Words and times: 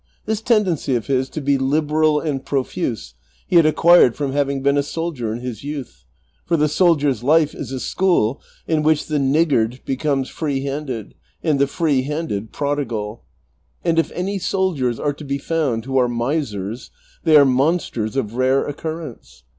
This 0.25 0.41
tendency 0.41 0.95
of 0.95 1.05
his 1.05 1.29
to 1.29 1.39
be 1.41 1.59
liberal 1.59 2.19
and 2.19 2.43
profuse 2.43 3.13
he 3.45 3.57
had 3.57 3.67
acquired 3.67 4.15
from 4.15 4.31
having 4.31 4.63
been 4.63 4.75
a 4.75 4.81
soldier 4.81 5.31
in 5.31 5.41
his 5.41 5.63
youth, 5.63 6.05
for 6.43 6.57
the 6.57 6.67
soldier's 6.67 7.23
life 7.23 7.53
is 7.53 7.71
a 7.71 7.79
school 7.79 8.41
in 8.67 8.81
which 8.81 9.05
the 9.05 9.19
niggard 9.19 9.79
becomes 9.85 10.27
free 10.27 10.61
handed, 10.63 11.13
and 11.43 11.59
the 11.59 11.67
free 11.67 12.01
handed 12.01 12.51
prodigal; 12.51 13.21
and 13.85 13.99
if 13.99 14.11
any 14.13 14.39
soldiers 14.39 14.99
are 14.99 15.13
to 15.13 15.23
be 15.23 15.37
found 15.37 15.85
who 15.85 15.99
are 15.99 16.09
misers, 16.09 16.89
they 17.23 17.37
are 17.37 17.45
monsters 17.45 18.15
of 18.15 18.33
rare 18.33 18.65
occurrence. 18.65 19.43